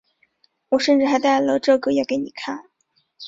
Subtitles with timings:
[0.69, 2.63] 我甚至还带了这个要给你看